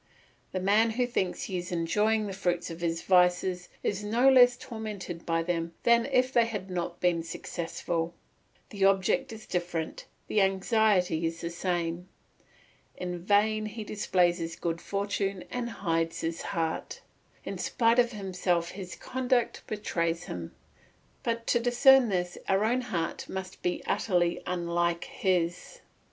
[0.51, 4.57] The man who thinks he is enjoying the fruits of his vices is no less
[4.57, 8.15] tormented by them than if they had not been successful;
[8.71, 12.09] the object is different, the anxiety is the same;
[12.97, 17.01] in vain he displays his good fortune and hides his heart;
[17.45, 20.51] in spite of himself his conduct betrays him;
[21.21, 25.81] but to discern this, our own heart must be utterly unlike his.